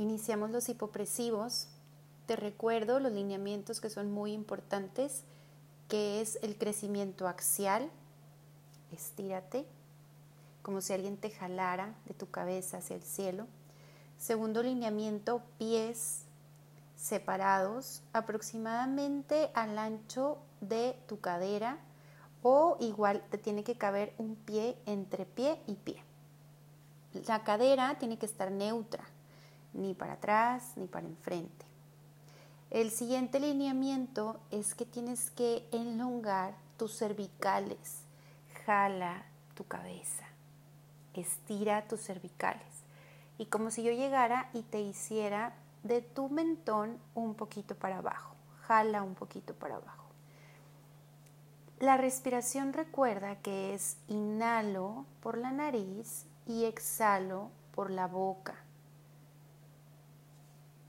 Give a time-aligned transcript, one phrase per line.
[0.00, 1.68] Iniciamos los hipopresivos.
[2.24, 5.24] Te recuerdo los lineamientos que son muy importantes,
[5.88, 7.90] que es el crecimiento axial.
[8.92, 9.66] Estírate,
[10.62, 13.46] como si alguien te jalara de tu cabeza hacia el cielo.
[14.16, 16.22] Segundo lineamiento, pies
[16.96, 21.76] separados aproximadamente al ancho de tu cadera
[22.42, 26.02] o igual te tiene que caber un pie entre pie y pie.
[27.26, 29.04] La cadera tiene que estar neutra,
[29.72, 31.66] ni para atrás ni para enfrente.
[32.70, 38.02] El siguiente lineamiento es que tienes que enlongar tus cervicales.
[38.64, 40.24] Jala tu cabeza.
[41.14, 42.84] Estira tus cervicales.
[43.38, 48.36] Y como si yo llegara y te hiciera de tu mentón un poquito para abajo.
[48.62, 50.00] Jala un poquito para abajo.
[51.80, 58.54] La respiración recuerda que es inhalo por la nariz y exhalo por la boca.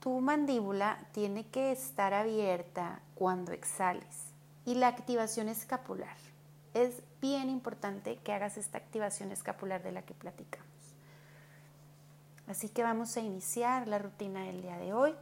[0.01, 4.33] Tu mandíbula tiene que estar abierta cuando exhales
[4.65, 6.17] y la activación escapular.
[6.73, 10.67] Es bien importante que hagas esta activación escapular de la que platicamos.
[12.47, 15.13] Así que vamos a iniciar la rutina del día de hoy.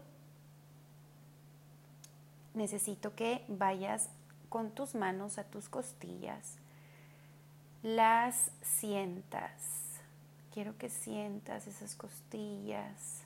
[2.54, 4.08] Necesito que vayas
[4.48, 6.56] con tus manos a tus costillas,
[7.84, 10.00] las sientas.
[10.54, 13.26] Quiero que sientas esas costillas.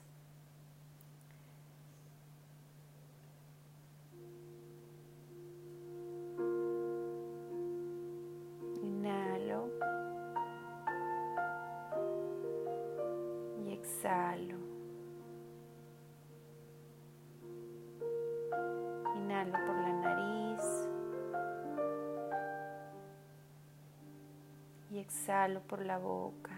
[24.94, 26.52] Y exhalo por la boca.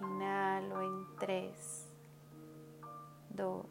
[0.00, 1.88] Inhalo en 3,
[3.30, 3.66] 2,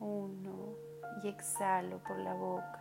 [0.00, 0.74] 1
[1.22, 2.80] y exhalo por la boca.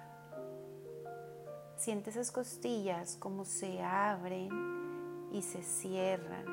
[1.78, 6.46] Siente esas costillas como se abren y se cierran.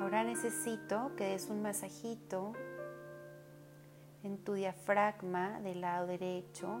[0.00, 2.54] Ahora necesito que des un masajito
[4.22, 6.80] en tu diafragma del lado derecho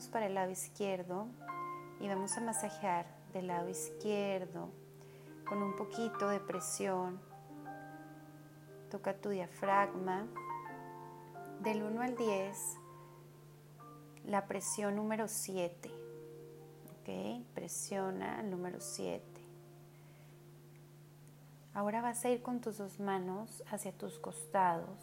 [0.00, 1.26] Para el lado izquierdo
[2.00, 4.70] y vamos a masajear del lado izquierdo
[5.46, 7.20] con un poquito de presión.
[8.90, 10.26] Toca tu diafragma.
[11.60, 12.78] Del 1 al 10,
[14.24, 15.90] la presión número 7.
[15.90, 17.44] ¿Ok?
[17.54, 19.22] Presiona el número 7.
[21.74, 24.98] Ahora vas a ir con tus dos manos hacia tus costados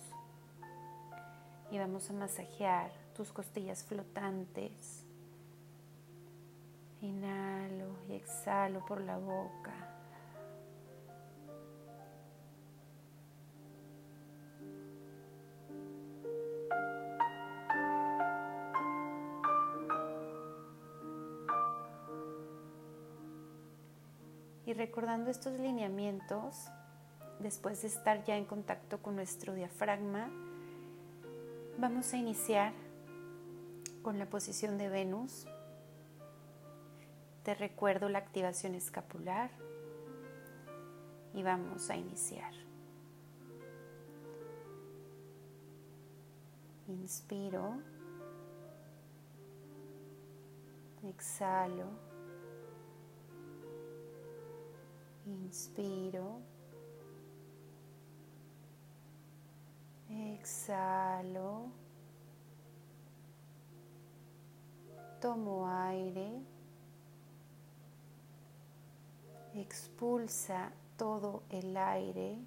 [1.72, 5.04] y vamos a masajear tus costillas flotantes.
[7.02, 9.74] Inhalo y exhalo por la boca.
[24.66, 26.56] Y recordando estos lineamientos,
[27.42, 30.30] después de estar ya en contacto con nuestro diafragma,
[31.78, 32.72] vamos a iniciar
[34.02, 35.46] con la posición de Venus.
[37.44, 39.52] Te recuerdo la activación escapular
[41.34, 42.54] y vamos a iniciar.
[46.88, 47.76] Inspiro,
[51.04, 51.86] exhalo,
[55.26, 56.40] inspiro,
[60.10, 61.89] exhalo.
[65.20, 66.42] Tomo aire,
[69.54, 72.38] expulsa todo el aire,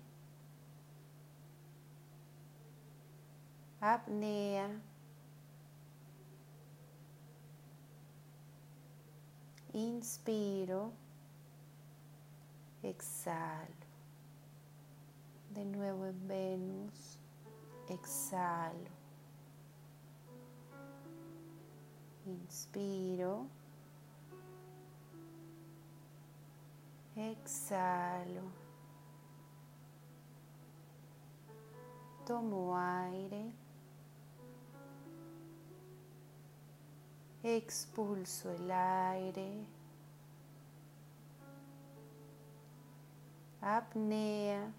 [3.78, 4.70] apnea,
[9.74, 10.92] inspiro,
[12.82, 13.68] exhalo,
[15.50, 17.18] de nuevo en Venus,
[17.90, 19.01] exhalo.
[22.24, 23.48] Inspiro.
[27.16, 28.50] Exhalo.
[32.24, 33.52] Tomo aire.
[37.42, 39.66] Expulso el aire.
[43.60, 44.72] Apnea.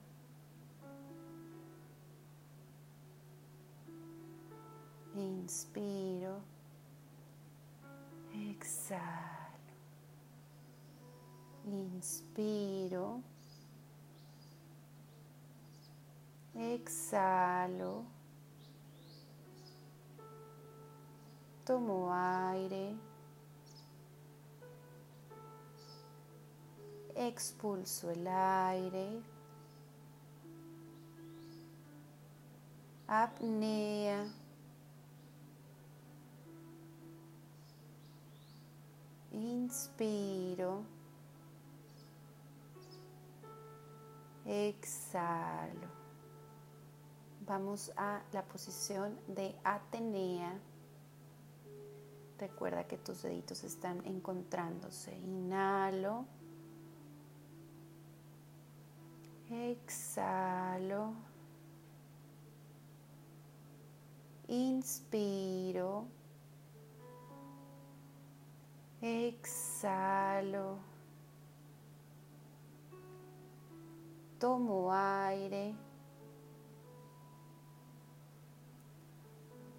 [5.16, 6.52] Inspiro.
[8.53, 9.57] Exhalo.
[11.65, 13.23] Inspiro.
[16.53, 18.05] Exhalo.
[21.65, 22.95] Tomo aire.
[27.15, 29.23] Expulso el aire.
[33.07, 34.43] Apnea.
[39.63, 40.83] Inspiro.
[44.45, 45.88] Exhalo.
[47.48, 50.60] Vamos a la posición de Atenea.
[52.38, 55.18] Recuerda que tus deditos están encontrándose.
[55.18, 56.25] Inhalo.
[59.50, 61.13] Exhalo.
[64.50, 66.06] Inspiro.
[69.05, 70.79] Exhalo.
[74.39, 75.75] Tomo aire.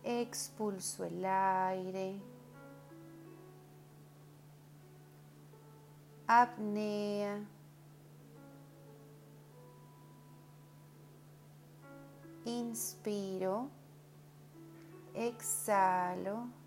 [0.03, 2.21] Expulso el aire.
[6.27, 7.47] Apnea.
[12.45, 13.71] Inspiro.
[15.15, 16.64] Exhalo.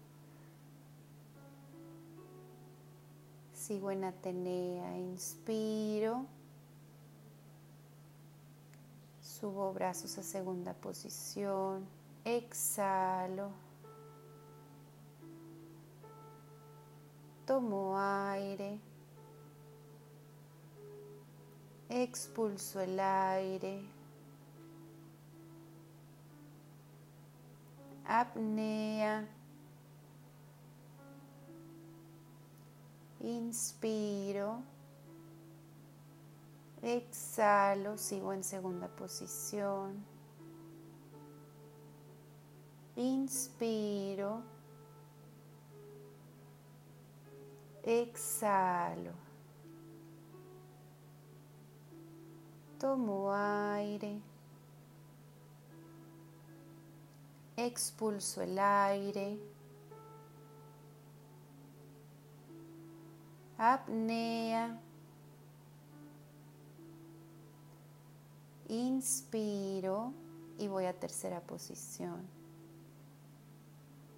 [3.68, 6.26] Sigo en Atenea, inspiro.
[9.22, 11.86] Subo brazos a segunda posición.
[12.24, 13.50] Exhalo.
[17.46, 18.80] Tomo aire.
[21.90, 23.82] Expulso el aire.
[28.06, 29.28] Apnea.
[33.28, 34.64] Inspiro.
[36.82, 40.02] Exhalo, sigo en segunda posición.
[42.96, 44.44] Inspiro.
[47.84, 49.12] Exhalo.
[52.80, 54.22] Tomo aire.
[57.58, 59.57] Expulso el aire.
[63.58, 64.80] Apnea.
[68.70, 70.14] Inspiro
[70.58, 72.28] y voy a tercera posición.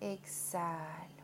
[0.02, 1.20] Exhalo.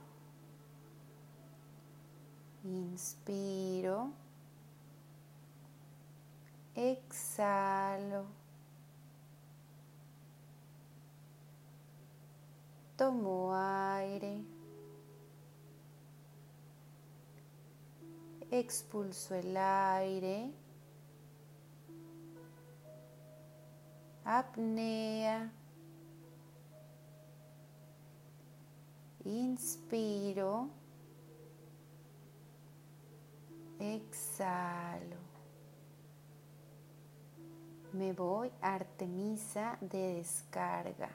[2.64, 4.12] Inspiro.
[6.76, 8.26] Exhalo.
[12.96, 14.55] Tomo aire.
[18.60, 20.52] Expulso el aire,
[24.24, 25.52] apnea,
[29.24, 30.70] inspiro,
[33.80, 35.18] exhalo.
[37.94, 41.10] Me voy Artemisa de descarga.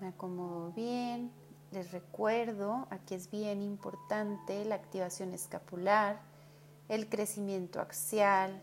[0.00, 1.45] Me acomodo bien
[1.76, 6.18] les recuerdo, aquí es bien importante la activación escapular,
[6.88, 8.62] el crecimiento axial.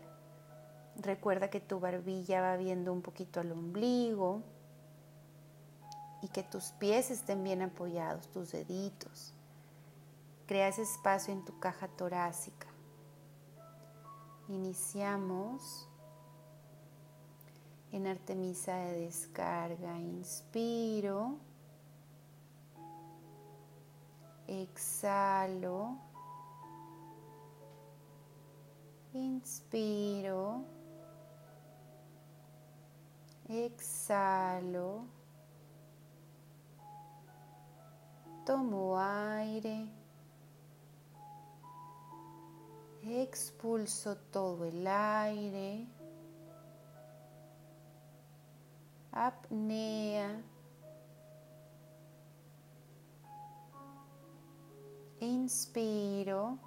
[0.96, 4.42] Recuerda que tu barbilla va viendo un poquito al ombligo
[6.22, 9.32] y que tus pies estén bien apoyados, tus deditos.
[10.48, 12.66] Crea ese espacio en tu caja torácica.
[14.48, 15.88] Iniciamos
[17.92, 20.00] en Artemisa de descarga.
[20.00, 21.38] Inspiro.
[24.46, 25.98] Exhalo.
[29.14, 30.64] Inspiro.
[33.48, 35.06] Exhalo.
[38.44, 39.88] Tomo aire.
[43.02, 45.86] Expulso todo el aire.
[49.12, 50.42] Apnea.
[55.24, 56.58] Inspiro.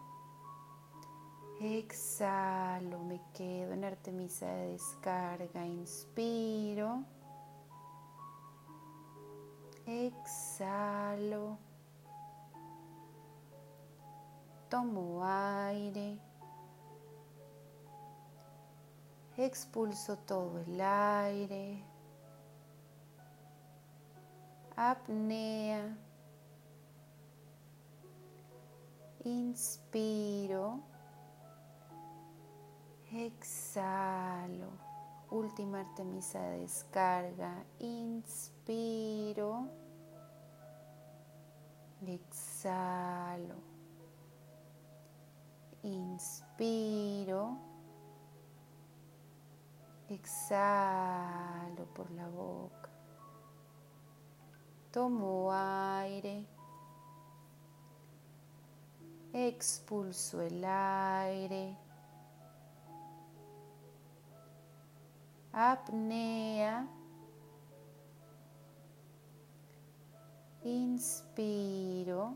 [1.60, 5.66] Exhalo, me quedo en Artemisa de descarga.
[5.66, 7.04] Inspiro.
[9.86, 11.58] Exhalo.
[14.70, 16.20] Tomo aire.
[19.38, 21.84] Expulso todo el aire.
[24.76, 26.07] Apnea.
[29.28, 30.82] Inspiro.
[33.12, 34.72] Exhalo.
[35.30, 37.66] Última Artemisa de descarga.
[37.78, 39.68] Inspiro.
[42.02, 43.56] Exhalo.
[45.84, 47.58] Inspiro.
[50.08, 52.90] Exhalo por la boca.
[54.90, 56.57] Tomo aire.
[59.34, 61.78] Expulso el aire.
[65.58, 66.88] apnea.
[70.64, 72.36] Inspiro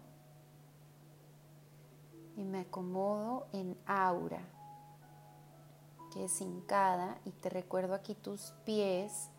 [2.38, 4.42] y me acomodo en aura,
[6.14, 9.30] que es hincada, y te recuerdo aquí tus pies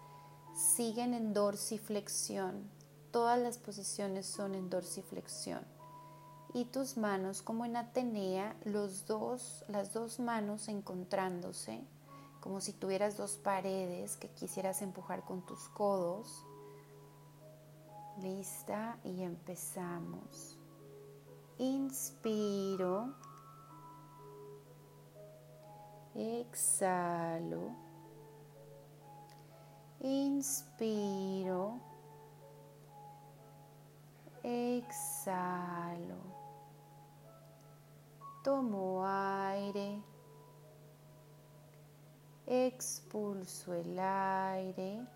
[0.54, 2.71] siguen en dorsiflexión.
[3.11, 5.64] Todas las posiciones son en dorsiflexión.
[6.54, 11.82] Y tus manos, como en Atenea, los dos, las dos manos encontrándose
[12.42, 16.44] como si tuvieras dos paredes que quisieras empujar con tus codos.
[18.21, 20.59] Lista y empezamos.
[21.59, 23.14] Inspiro.
[26.16, 27.76] Exhalo.
[30.00, 31.78] Inspiro.
[34.42, 36.42] Exhalo.
[38.43, 40.03] Tomo aire
[42.47, 45.07] expulso el aire,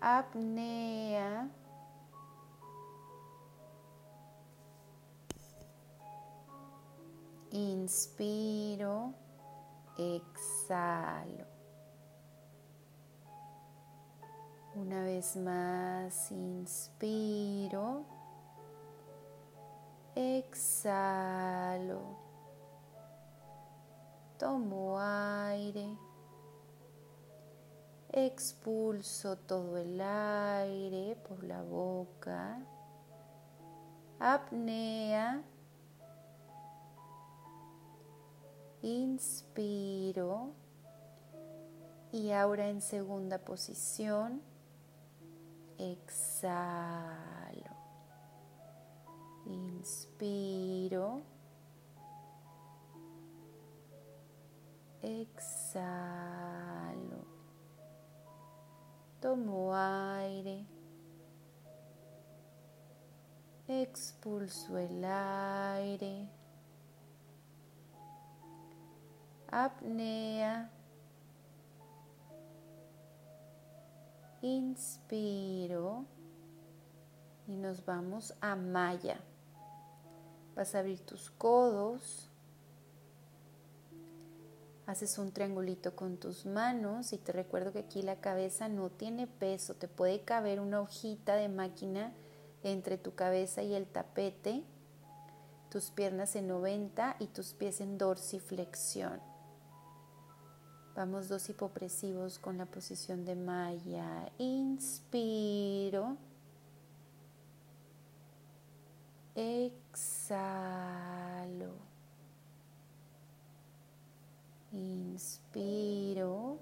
[0.00, 1.48] apnea,
[7.50, 9.14] inspiro,
[9.96, 11.46] exhalo.
[14.74, 18.04] Una vez más, inspiro,
[20.16, 22.00] exhalo.
[24.38, 25.96] Tomo aire.
[28.12, 32.60] Expulso todo el aire por la boca.
[34.20, 35.42] Apnea.
[38.82, 40.52] Inspiro.
[42.12, 44.40] Y ahora en segunda posición.
[45.78, 47.73] Exhalo.
[49.46, 51.22] Inspiro.
[55.04, 55.84] exhalo.
[59.20, 60.66] Tomo aire.
[63.68, 66.28] Expulso el aire.
[69.50, 70.70] Apnea.
[74.42, 76.04] Inspiro.
[77.46, 79.20] Y nos vamos a Maya.
[80.54, 82.30] Vas a abrir tus codos
[84.86, 89.26] Haces un triangulito con tus manos y te recuerdo que aquí la cabeza no tiene
[89.26, 92.12] peso, te puede caber una hojita de máquina
[92.62, 94.62] entre tu cabeza y el tapete,
[95.70, 99.20] tus piernas en 90 y tus pies en dorsiflexión.
[100.94, 104.30] Vamos dos hipopresivos con la posición de Maya.
[104.36, 106.18] Inspiro.
[109.36, 110.44] Exhalo.
[114.72, 116.58] Inspiro.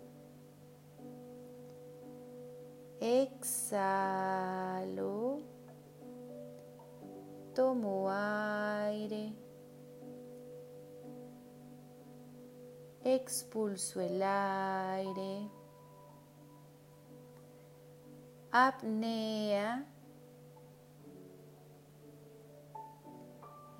[3.00, 4.22] Exhalo.
[7.54, 9.34] Tomo aire.
[13.04, 15.50] Expulso el aire.
[18.50, 19.91] Apnea.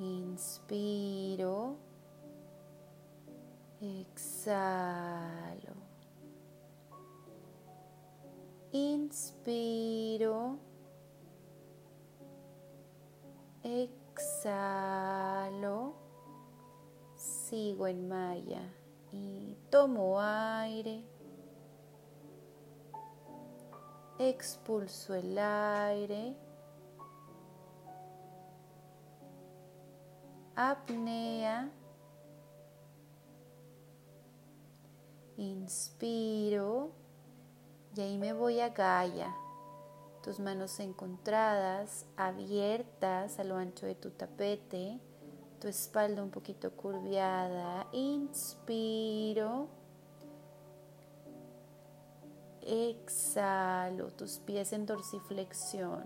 [0.03, 1.79] Inspiro.
[3.81, 5.77] Exhalo.
[8.73, 10.59] Inspiro.
[13.63, 15.15] Exhalo.
[17.15, 18.75] Sigo en maya
[19.13, 21.05] y tomo aire.
[24.19, 26.42] Expulso el aire.
[30.57, 31.71] Apnea.
[35.37, 36.93] Inspiro
[37.97, 39.35] y ahí me voy a Gaia.
[40.23, 45.01] Tus manos encontradas, abiertas a lo ancho de tu tapete,
[45.61, 47.89] tu espalda un poquito curviada.
[47.93, 49.69] Inspiro.
[52.61, 56.05] Exhalo, tus pies en dorsiflexión.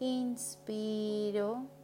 [0.00, 1.77] Inspiro.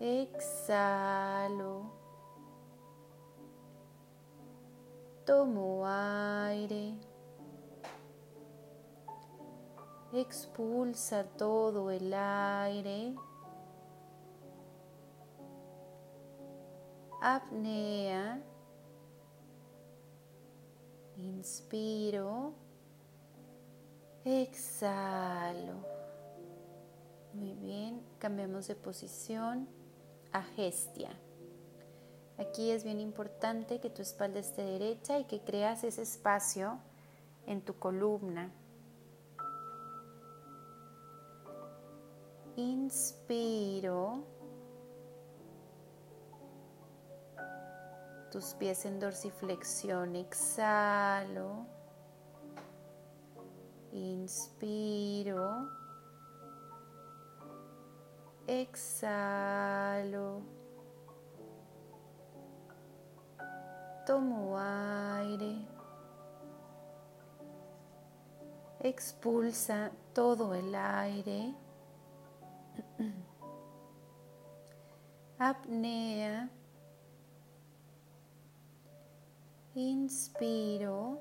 [0.00, 1.90] Exhalo.
[5.24, 6.94] Tomo aire.
[10.12, 13.14] Expulsa todo el aire.
[17.20, 18.40] Apnea.
[21.16, 22.54] Inspiro.
[24.24, 25.74] Exhalo.
[27.34, 29.68] Muy bien, cambiamos de posición
[30.32, 31.10] a gestia.
[32.38, 36.78] Aquí es bien importante que tu espalda esté derecha y que creas ese espacio
[37.46, 38.52] en tu columna.
[42.56, 44.24] Inspiro.
[48.30, 50.14] Tus pies en dorsiflexión.
[50.14, 51.66] Exhalo.
[53.92, 55.77] Inspiro.
[58.48, 60.40] Exhalo.
[64.06, 65.68] Tomo aire.
[68.80, 71.54] Expulsa todo el aire.
[75.38, 76.48] Apnea.
[79.74, 81.20] Inspiro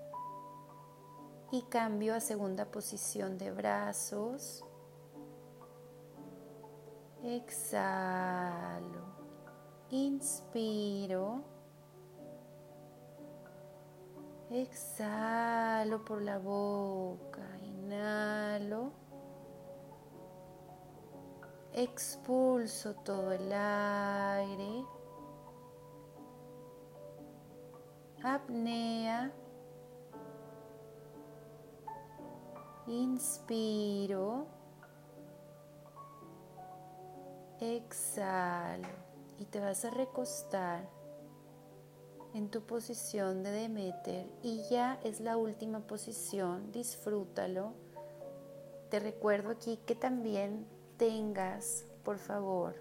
[1.52, 4.64] y cambio a segunda posición de brazos.
[7.28, 9.04] Exhalo.
[9.90, 11.44] Inspiro.
[14.50, 18.94] Exhalo por la boca, inhalo.
[21.74, 24.86] Expulso todo el aire.
[28.24, 29.34] Apnea.
[32.88, 34.57] Inspiro.
[37.60, 38.88] Exhalo.
[39.40, 40.88] Y te vas a recostar
[42.34, 47.74] en tu posición de Demeter y ya es la última posición, disfrútalo.
[48.90, 50.68] Te recuerdo aquí que también
[50.98, 52.76] tengas, por favor,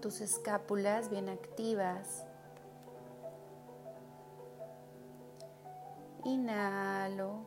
[0.00, 2.26] tus escápulas bien activas.
[6.24, 7.46] Inhalo.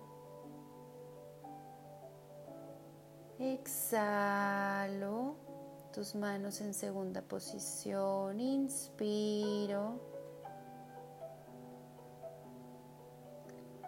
[3.37, 5.35] Exhalo.
[5.95, 8.37] Tus manos en segunda posición.
[8.37, 9.97] Inspiro.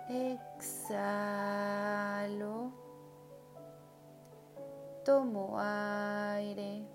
[0.07, 1.11] Exhalo.
[5.03, 6.87] Tomo aire.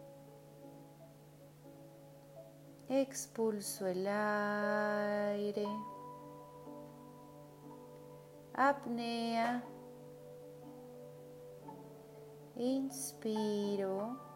[2.89, 5.69] Expulso el aire.
[8.55, 9.63] Apnea.
[12.57, 14.32] Inspiro.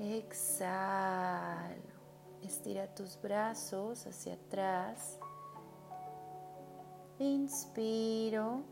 [0.00, 1.76] Exhalo.
[2.42, 5.20] Estira tus brazos hacia atrás.
[7.18, 8.64] Inspiro.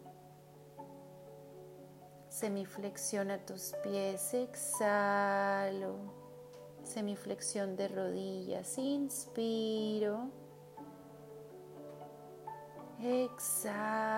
[2.30, 4.32] Semiflexiona tus pies.
[4.32, 5.98] Exhalo.
[6.82, 8.78] Semiflexión de rodillas.
[8.78, 10.30] Inspiro.
[13.02, 14.16] Exhalo.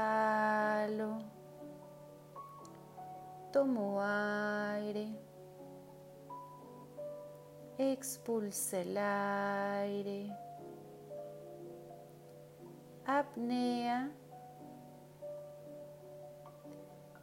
[3.52, 5.29] Tomo aire.
[7.82, 10.36] Expulsa el aire.
[13.06, 14.10] Apnea.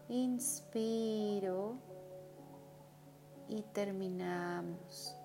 [0.10, 1.76] Inspiro
[3.48, 5.16] y terminamos.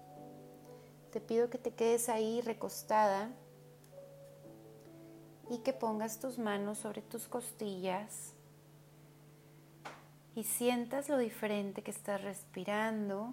[1.11, 3.31] Te pido que te quedes ahí recostada
[5.49, 8.35] y que pongas tus manos sobre tus costillas
[10.35, 13.33] y sientas lo diferente que estás respirando,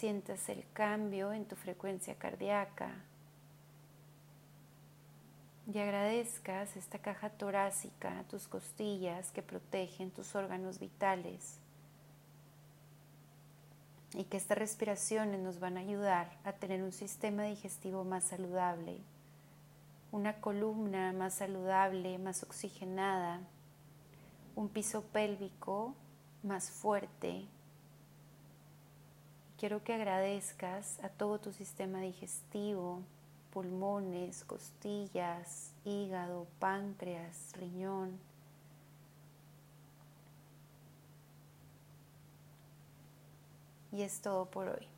[0.00, 2.90] sientas el cambio en tu frecuencia cardíaca
[5.70, 11.58] y agradezcas esta caja torácica, tus costillas que protegen tus órganos vitales
[14.14, 19.02] y que estas respiraciones nos van a ayudar a tener un sistema digestivo más saludable,
[20.12, 23.40] una columna más saludable, más oxigenada,
[24.56, 25.94] un piso pélvico
[26.42, 27.44] más fuerte,
[29.60, 33.02] Quiero que agradezcas a todo tu sistema digestivo,
[33.52, 38.18] pulmones, costillas, hígado, páncreas, riñón.
[43.92, 44.88] Y es todo por hoy.